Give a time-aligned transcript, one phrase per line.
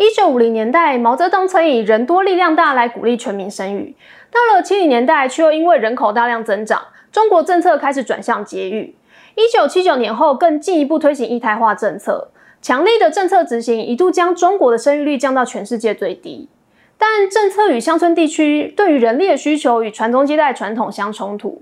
[0.00, 3.94] 一九五零年代，毛泽东曾以“人多力量大”来鼓励全民生育。
[4.30, 8.96] 到了七零年代，却又因为人口大量增长，中国政策开始转向节育。
[9.34, 12.30] 一九七九年后，更进一步推行一胎化政策，
[12.62, 16.48] 强力的政策执行一度将中国的生育率降到全世界最低。
[16.96, 21.60] 但政策与乡村地区对于人力的需求与传宗接代传统相冲突。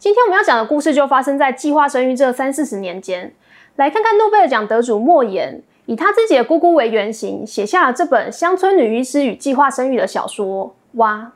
[0.00, 3.32] 今天我们要讲的故事就发生在计划生育这三四十年间。
[3.76, 5.62] 来看看诺贝尔奖得主莫言。
[5.86, 10.74] 以他自己的姑姑为原型，写下了这本《乡村女医师与计划生育》的小说。
[10.94, 11.30] 哇，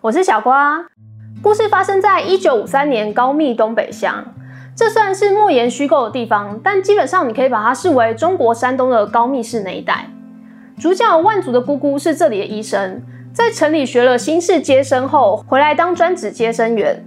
[0.00, 0.86] 我是小瓜。
[1.42, 4.24] 故事发生在一九五三年高密东北乡，
[4.74, 10.06] 这虽然是莫言虚构的地方，但基本上你可以把它视为中国山东的高密市那一带。
[10.78, 13.02] 主角万族的姑姑是这里的医生，
[13.34, 17.04] 在城里学了新式接生后，回来当专职接生员。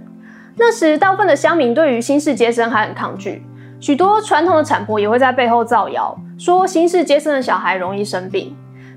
[0.56, 3.44] 那时，大部分的乡民对于新式接生还很抗拒。
[3.80, 8.54] 许多传统的产婆也会在背后造谣，说新式接生的小孩容易生病，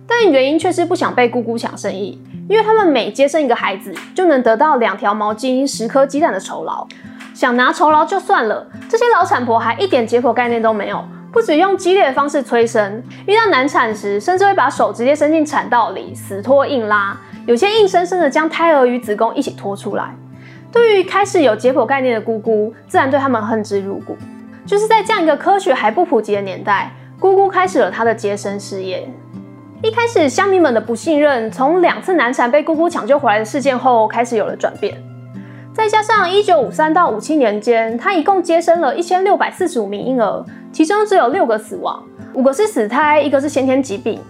[0.08, 2.20] 但原因却是不想被姑姑抢生意，
[2.50, 6.88] 因为他们每接生一个孩子，就能得到两条毛巾、十颗鸡蛋的酬劳。
[7.34, 20.16] 想拿酬劳就算了，这些老产婆还一点解剖概念都没有，不止用激烈的方式催生，遇到难产时，甚至会把手直接伸进产道里，死拖硬拉，有些硬生生的将胎儿与子宫一起拖出来。
[20.72, 24.18] 对于开始有解剖概念的姑姑，自然对他们恨之入骨。
[24.66, 26.92] 就是在这样一个科学还不普及的年代，
[27.28, 29.06] 姑姑开始了她的接生事业。
[29.84, 34.98] 一开始，乡民们的不信任，从两次难产被姑姑抢救回来的事件后开始有了转变。
[35.74, 42.02] 再加上一九五三到五七年间，她一共接生了一千六百四十五名婴儿，其中只有六个死亡，
[42.34, 44.22] 五个是死胎，一个是先天疾病。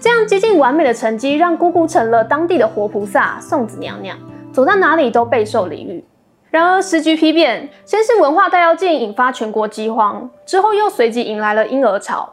[0.00, 4.16] 这样接近完美的成绩，让姑姑成了当地的活菩萨、送子娘娘，
[4.52, 6.04] 走到哪里都备受礼遇。
[6.52, 12.30] 然而时局批变，先是文化大跃进引发全国饥荒，之后又随即迎来了婴儿潮。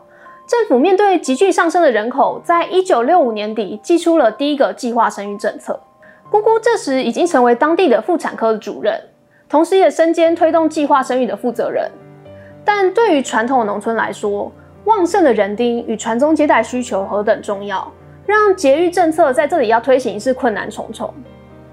[0.52, 5.80] 政府面对急剧上升的人口，在一九六五年底寄出了第一个计划生育政策。
[6.30, 9.02] 姑姑这时已经成为当地的妇产科的主任，
[9.48, 11.90] 同时也身兼推动计划生育的负责人。
[12.66, 14.52] 但对于传统农村来说，
[14.84, 17.90] 旺盛的人丁与传宗接代需求何等重要，
[18.26, 21.14] 让节育政策在这里要推行是困难重重。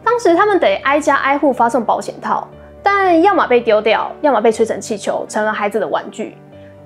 [0.05, 2.47] 当时他们得挨家挨户发送保险套，
[2.81, 6.37] 但要么被丢掉，要么被吹成气球，成了孩子的玩具。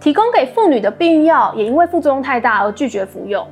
[0.02, 3.46] 提供给妇女的避孕药也因为副作用太大而拒绝服用。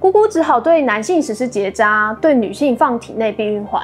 [0.00, 3.80] 姑姑只好对男性实施结扎，对女性放体内避孕环。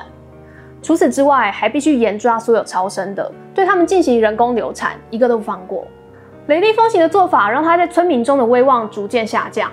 [0.82, 5.86] 除此之外，还必须严抓所有超生的，对他们进行人工流产，一个都不放过。
[6.48, 9.70] 雷厉风行的做法让他在村民中的威望逐渐下降。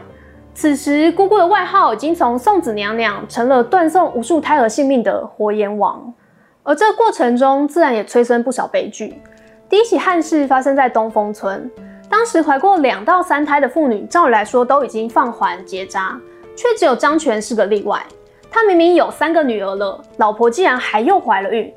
[0.53, 6.13] 此时，姑姑的外号已经从送子娘娘成了断送无数胎儿性命的活阎王，
[6.61, 9.19] 而这过程中自然也催生不少悲剧。
[9.67, 11.69] 第一起憾事发生在东风村，
[12.17, 16.17] 当时怀过两到三胎的妇女，照理来说都已经放环结扎，
[16.55, 18.01] 却只有张全是个例外。
[18.49, 21.69] 他明明有三个女儿了，老婆竟然还又怀了孕。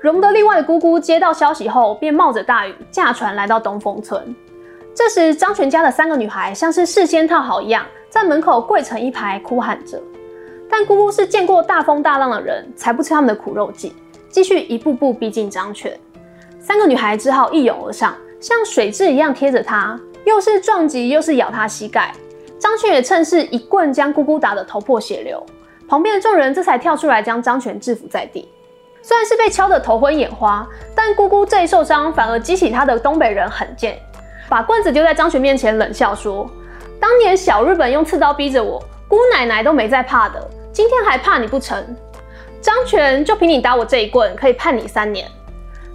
[0.00, 4.34] 容得例外的姑姑接到消息后，便冒着大雨驾船来到东风村。
[4.92, 7.86] 这时，张全家的三个女孩像是事先套好一样。
[8.10, 10.02] 在门口跪成一排，哭喊着。
[10.68, 13.94] 但姑姑是见过大风大浪的人，才不吃他们的苦肉计，
[14.30, 15.96] 继续一步步逼近张全。
[16.58, 18.16] 三个女孩只好一拥而上，
[18.46, 22.14] 像水蛭一样贴着他，又是撞击，又是咬他膝盖。
[22.60, 25.44] 张全也趁势一棍将姑姑打得头破血流。
[25.88, 28.48] 旁边的众人这才跳出来将张全制服在地。
[29.02, 30.64] 虽然是被敲得头昏眼花，
[30.94, 33.92] 但姑姑这一受伤，反而激起他的东北人狠劲，
[34.48, 36.48] 把棍子丢在张全面前，冷笑说。
[37.00, 41.84] 当年小日本用刺刀逼着我，姑奶奶都没在怕的，今天还怕你不成？
[42.60, 45.28] 张全就凭你打我这一棍，可以判你三年，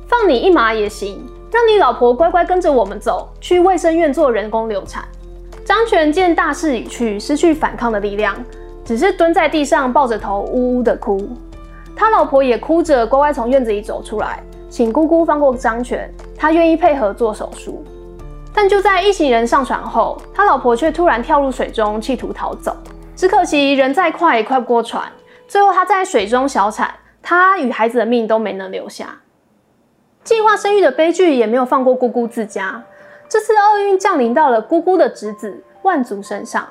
[0.10, 5.04] 放你一马也行，让你老婆乖乖跟着我们走，去卫生院做人工流产。
[5.66, 8.36] 张全见大势已去，失去反抗的力量，
[8.86, 11.30] 只是蹲在地上抱着头呜呜的哭。
[11.96, 17.84] 他老婆也哭着乖乖从院子里走出来，请姑姑放过张全，他愿意配合做手术。
[18.54, 22.76] 但就在一行人上船后，他老婆却突然跳入水中，企图逃走。
[23.16, 25.04] 只可惜人再快也快不过船，
[25.48, 29.20] 最后他在水中小产，他与孩子的命都没能留下。
[30.24, 32.84] 计划生育的悲剧也没有放过姑姑自家。
[33.28, 36.68] 这次厄运降临到了姑姑的侄子万族身上。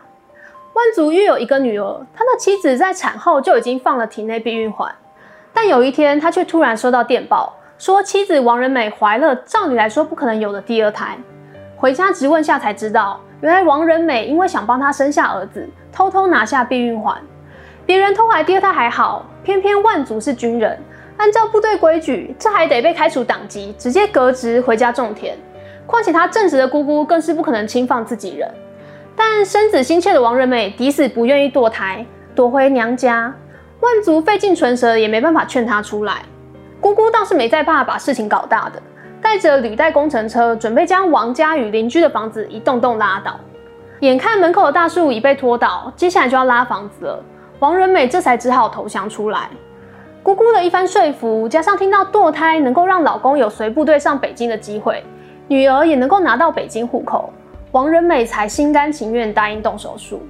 [0.73, 4.95] 万族育有一个女儿，他的妻子在产后就已经放了体内避孕环，
[5.53, 11.19] 但有一天他却突然收到电报，说妻子王仁美怀了，照理来说不可能有的第二胎。
[11.77, 17.17] 回家质问下才知道，原来王仁美因为想帮他生下儿子，偷偷拿下避孕环。
[17.85, 20.79] 别人偷怀第二胎还好，偏偏万族是军人，
[21.21, 25.37] 按照部队规矩，这还得被开除党籍，直接革职回家种田。
[25.87, 28.51] 况且他正直的姑姑更是不可能轻放自己人。
[29.15, 33.35] 但但生子心切的王仁美抵死不愿意堕胎，躲回娘家。
[33.81, 36.17] 万族费尽唇舌也没办法劝她出来。
[36.79, 38.83] 姑姑倒是没再怕把事情搞大的，
[39.23, 43.41] 带着履带工程车准备将王家与邻居的房子一栋栋拉倒。
[44.01, 47.25] 眼看门口的大树已被拖倒，接下来就要拉房子了。
[47.61, 49.49] 王仁美这才只好投降出来。
[50.23, 55.03] 姑姑的一番说服，加上听到堕胎能够让老公有随部队上北京的机会，
[55.49, 57.33] 女儿也能够拿到北京户口，
[57.73, 60.21] 王仁美才心甘情愿答应动手术。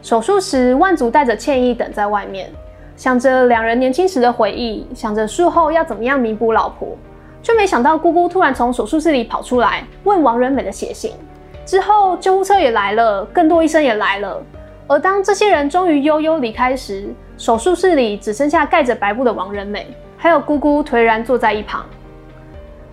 [0.00, 2.50] 手术时，万祖带着歉意等在外面，
[2.96, 6.88] 想着两人年轻时的回忆，想着术后要怎么样弥补老婆，
[7.42, 11.12] 却没想到姑姑突然从手术室里跑出来，问王仁美的血型。
[11.66, 14.42] 之后，救护车也来了，更多医生也来了。
[14.86, 19.86] 而当这些人终于悠悠离开时，手术室里只剩下盖着白布的王仁美，
[20.18, 21.86] 还有姑姑颓然坐在一旁。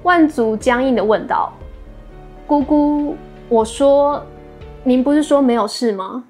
[0.03, 1.51] 万族僵硬地问道
[2.47, 3.17] ：“姑姑，
[3.49, 4.25] 我说，
[4.85, 6.23] 您不是说没有事吗？”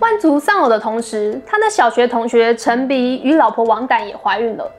[0.00, 4.70] 万族丧偶的同时，他的小学同学陈鼻与老婆王胆也怀孕了。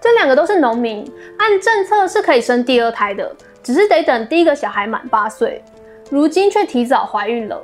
[0.00, 1.04] 这两个都是农民，
[1.38, 3.34] 按政策是可以生第二胎的，
[3.64, 5.60] 只是得等第一个小孩满八岁。
[6.08, 7.60] 如今却提早怀孕了。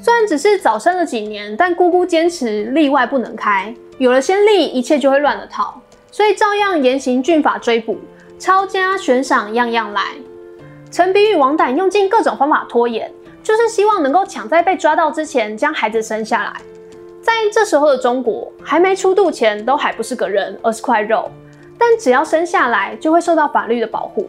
[0.00, 5.80] 虽然只是早生了几年，但姑姑坚持例外不能开，有了先例，一切就会乱了套，
[6.10, 7.98] 所以照样严刑峻法追捕，
[8.38, 10.02] 抄家悬赏样样来。
[10.90, 13.10] 陈比与王胆用尽各种方法拖延，
[13.42, 16.52] 就是希望能够抢在被抓到之前将孩子生下来。
[17.22, 21.30] 在这时候的中国，还没出肚前都还不是个人，而是块肉，
[21.78, 24.28] 但只要生下来，就会受到法律的保护。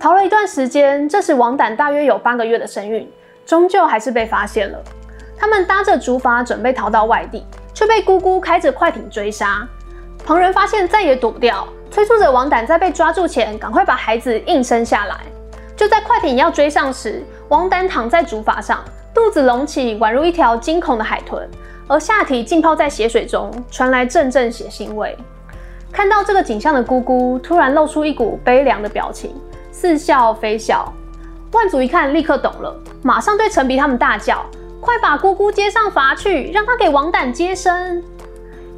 [0.00, 3.08] 逃了一段时间，这时王胆大约有八个月的身孕。
[3.48, 4.78] 终究还是被发现了。
[5.34, 9.66] 他们搭着竹筏准备逃到外地，却被姑姑开着快艇追杀。
[10.22, 15.16] 旁人发现再也躲不掉，催促着王胆在被抓住前赶快把孩子硬生下来。
[15.74, 18.84] 就在快艇要追上时，王胆躺在竹筏上，
[19.14, 21.48] 肚子隆起，宛如一条惊恐的海豚，
[21.86, 25.16] 而下体浸泡在血水中，传来阵阵血腥味。
[25.90, 29.34] 看到这个景象的姑姑突然露出一股悲凉的表情，
[29.72, 30.92] 似笑非笑。
[31.52, 34.44] 万祖一看，立刻懂了，马上对陈鼻他们大叫
[34.80, 38.02] ：“快把姑姑接上筏去，让她给王胆接生！”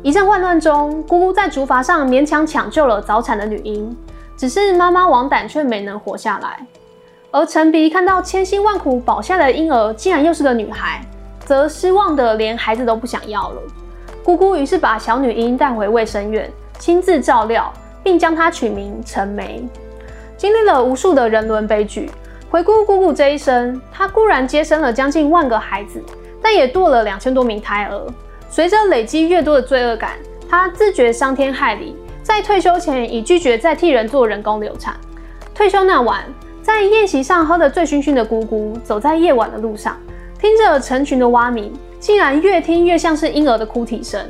[0.02, 3.94] 一阵混乱中，姑姑在竹筏上勉强抢救了早产的女婴，
[4.37, 6.64] 只是妈妈王胆却没能活下来。
[7.32, 11.05] 而陈鼻看到千辛万苦保下的婴儿竟然又是个女孩，
[11.44, 13.62] 则失望的连孩子都不想要了。
[14.22, 17.72] 姑姑于是把小女婴带回卫生院，亲自照料，
[18.02, 19.69] 并将她取名陈梅。
[20.37, 22.08] 经历了无数的人伦悲剧。
[22.50, 26.02] 回顾姑姑这一生，她固然接生了将近万个孩子，
[26.43, 28.06] 但也堕了两千多名胎儿。
[28.50, 30.14] 随着累积越多的罪恶感，
[30.49, 31.94] 她自觉伤天害理，
[32.25, 34.97] 在退休前已拒绝再替人做人工流产。
[35.55, 36.25] 退休那晚，
[36.61, 39.96] 在宴席上喝得醉醺醺的姑姑，走在夜晚的路上，
[40.41, 44.20] 听着成群的蛙鸣，竟然越听越像是婴儿的哭啼声。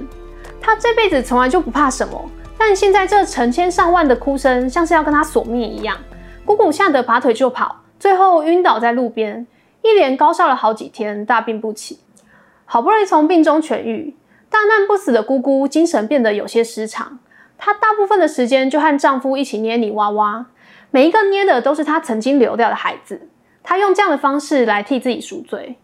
[0.60, 2.22] 她这辈子从来就不怕什么，
[2.58, 5.96] 但现在这成千上万的哭声，像是要跟她索命一样。
[6.44, 7.79] 姑姑吓得拔腿就跑。
[8.00, 9.46] 最后晕倒在路边，
[9.82, 12.00] 一连高烧了好几天，大病不起。
[12.64, 14.16] 好不容易从病中痊愈，
[14.48, 17.18] 大难不死的姑姑精神变得有些失常。
[17.58, 20.46] 她大部分的时间就和丈夫一起捏泥娃娃，
[20.90, 23.28] 每一个捏的都是她曾经流掉的孩子。
[23.62, 25.76] 她用这样的方式来替自己赎罪。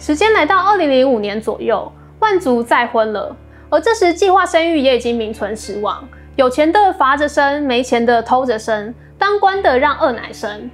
[0.00, 3.36] 时间来到二零零五年左右，万族再婚了，
[3.70, 6.08] 而这时计划生育也已经名存实亡。
[6.34, 10.68] 有钱的罚着生，没钱的偷着生，当官的让二奶生。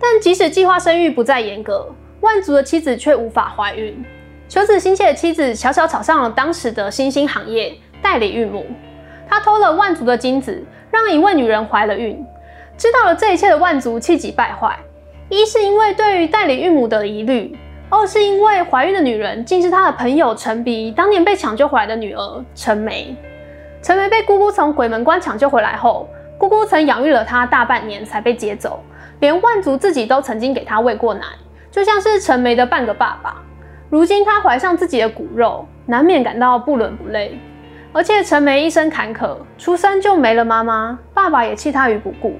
[0.00, 1.88] 但即使计划生育不再严格，
[2.20, 4.04] 万族的妻子却无法怀孕。
[4.48, 8.64] 求子心切的妻子悄悄炒上了当时的新兴行业——代理孕母。
[9.28, 12.24] 她偷了万族的精子，让一位女人怀了孕。
[12.78, 14.78] 知道了这一切的万族气急败坏，
[15.28, 23.16] 一是因为对于代理孕母的疑虑，二是因为怀孕的女人竟是他的朋友陈鼻当年被抢救回来的女儿陈梅。
[23.82, 28.80] 陈梅被姑姑从鬼门关抢救回来后，姑姑曾养育了她大半年才被接走。
[29.20, 31.22] 连万族自己都曾经给她喂过奶，
[31.70, 33.36] 就像是陈梅的半个爸爸。
[33.88, 37.38] 如今她怀上自己的骨肉，难免感到不伦不类。
[37.92, 42.36] 而且陈梅一生坎坷，出生就没了妈妈，爸爸也弃她于不顾。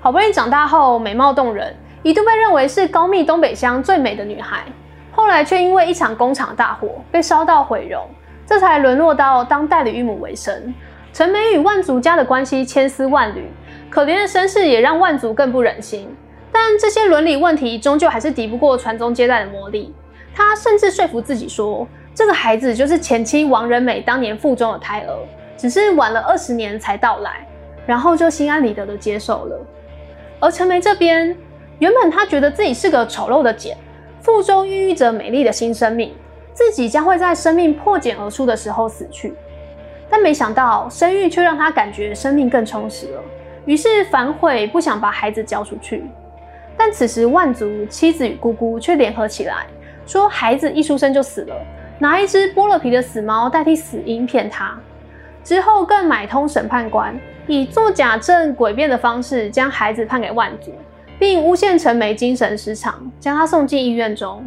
[0.00, 4.64] 好不容易长大后美貌动人，一度被认为是高密东北乡最美的女孩，
[5.10, 8.08] 后来却因为一场工厂大火被烧到毁容，
[8.46, 10.72] 这才沦落到当代理孕母为生。
[11.12, 13.50] 陈梅与万族家的关系千丝万缕。
[13.90, 16.08] 可怜的身世也让万族更不忍心，
[16.52, 19.92] 但这些伦理问题终究还是敌不过传宗接代的魔力。
[20.32, 25.18] 他甚至说服自己说，这个孩子就是前妻王仁美当年腹中的胎儿，
[25.56, 27.44] 只是晚了二十年才到来，
[27.84, 29.60] 然后就心安理得的接受了。
[30.38, 31.36] 而陈梅这边，
[31.80, 33.76] 原本她觉得自己是个丑陋的茧，
[34.20, 36.14] 腹中孕育着美丽的新生命，
[36.52, 39.34] 自己将会在生命破茧而出的时候死去。
[40.08, 43.22] 但没想到生育却让他感觉生命更充实了，
[43.70, 46.02] 于是反悔不想把孩子交出去。
[46.76, 49.64] 但此时万族妻子与姑姑却联合起来，
[50.04, 51.54] 说孩子一出生就死了，
[51.96, 54.76] 拿一只剥了皮的死猫代替死婴骗他。
[55.44, 60.72] 之后更买通审判官，以作假证诡辩的方式将孩子判给万族，
[61.16, 64.44] 并诬陷陈梅精神失常，将他送进医院中。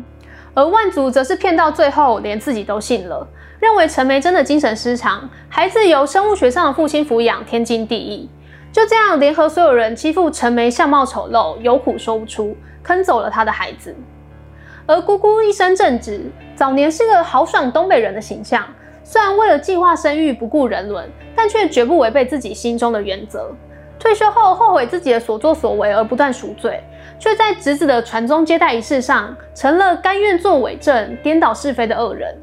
[0.53, 3.25] 而万族则是骗到最后，连自己都信了。
[3.61, 8.29] 认为陈梅真的精神失常，孩子由生物学上的父亲抚养，天经地义。
[8.73, 13.95] 就这样，联合所有人欺负陈梅，相貌丑陋，有苦说不出，坑走了他的孩子。
[14.87, 18.65] 而姑姑一生正直，早年是个豪爽东北人的形象。
[19.03, 23.51] 虽然为了计划生育不顾人伦，但却绝不违背自己心中的原则。
[23.99, 26.83] 退休后后悔自己的所作所为而不断赎罪，
[27.19, 32.35] 却在侄子的传宗接代仪式上成了甘愿做伪证、颠倒是非的恶人。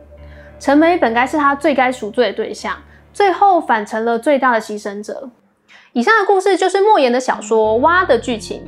[0.60, 2.76] 陈梅本该是他最该赎罪的对象，
[3.12, 5.28] 最后反成了最大的牺牲者。
[5.92, 8.62] 以上的故事就是莫言的小说《蛙》的剧情。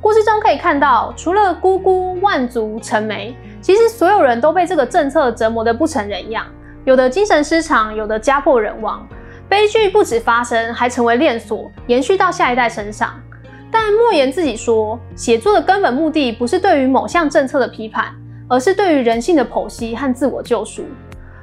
[0.00, 6.46] 故事中可以看到，除了姑姑、万族、陈梅，其实所有人都被这个政策折磨得不成人样，
[6.84, 9.04] 有的精神失常，有的家破人亡。
[9.48, 13.20] 悲剧不止发生，还成为链锁，延续到下一代身上。
[13.68, 18.14] 但莫言自己说，写作的根本目的不是对于某项政策的批判，
[18.48, 20.84] 而是对于人性的剖析和自我救赎。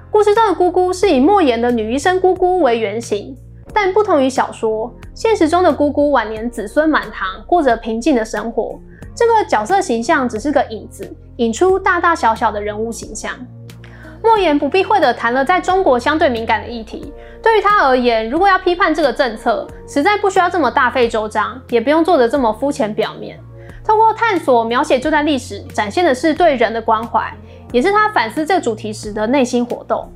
[0.09, 3.37] 故事中的姑姑是以莫言的女医生姑姑为原型，
[3.73, 8.79] 但不同于小说，现实中的姑姑晚年子孙满堂，过着平静的生活。
[9.15, 13.33] 这个角色形象只是个影子，引出大大小小的人物形象。
[14.23, 17.13] 莫言不避讳地谈了在中国相对敏感的议题。
[17.41, 23.39] 对于他而言，如果要批判这个政策，实在不需要这么大费周章，也不用做得这么肤浅表面。
[23.83, 27.31] 透过探索描写这段历史，展现的是对人的关怀。
[27.71, 30.11] 也是他反思这主题时的内心活动。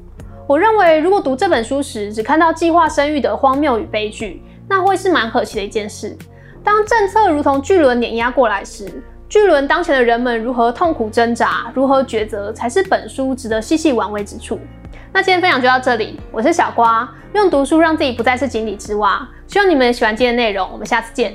[0.52, 6.14] 我认为，如果读这本书时只看到计划生育的荒谬与悲剧，那会是蛮可惜的一件事。
[6.62, 14.60] 当政策如同巨轮碾压过来时，巨轮当前的人们如何痛苦挣扎，如何抉择，才是本书值得细细玩味之处。
[15.14, 19.26] 那今天分享就到这里，我是小瓜，用读书让自己不再是井底之蛙。
[19.48, 21.34] 希望你们喜欢今天的内容，我们下次见。